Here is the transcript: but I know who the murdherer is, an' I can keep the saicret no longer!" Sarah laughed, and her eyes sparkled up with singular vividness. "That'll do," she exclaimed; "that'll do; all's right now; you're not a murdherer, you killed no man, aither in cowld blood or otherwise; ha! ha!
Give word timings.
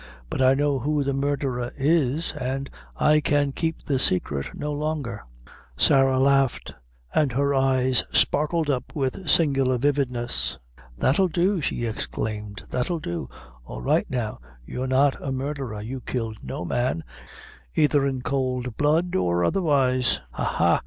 but 0.31 0.41
I 0.41 0.55
know 0.55 0.79
who 0.79 1.03
the 1.03 1.13
murdherer 1.13 1.71
is, 1.77 2.31
an' 2.31 2.69
I 2.95 3.19
can 3.21 3.51
keep 3.51 3.83
the 3.85 3.99
saicret 3.99 4.55
no 4.55 4.73
longer!" 4.73 5.21
Sarah 5.77 6.17
laughed, 6.17 6.73
and 7.13 7.33
her 7.33 7.53
eyes 7.53 8.03
sparkled 8.11 8.67
up 8.67 8.95
with 8.95 9.29
singular 9.29 9.77
vividness. 9.77 10.57
"That'll 10.97 11.27
do," 11.27 11.61
she 11.61 11.85
exclaimed; 11.85 12.63
"that'll 12.69 12.97
do; 12.97 13.29
all's 13.63 13.83
right 13.83 14.09
now; 14.09 14.39
you're 14.65 14.87
not 14.87 15.21
a 15.21 15.31
murdherer, 15.31 15.81
you 15.81 16.01
killed 16.01 16.37
no 16.41 16.65
man, 16.65 17.03
aither 17.75 18.03
in 18.03 18.23
cowld 18.23 18.77
blood 18.77 19.13
or 19.15 19.45
otherwise; 19.45 20.19
ha! 20.31 20.45
ha! 20.45 20.79